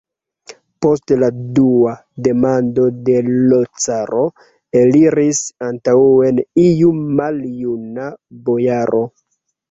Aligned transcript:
Post 0.83 1.11
la 1.23 1.27
dua 1.57 1.91
demando 2.27 2.85
de 3.09 3.17
l' 3.27 3.59
caro 3.83 4.23
eliris 4.79 5.41
antaŭen 5.67 6.41
iu 6.63 6.89
maljuna 7.19 8.09
bojaro. 8.49 9.03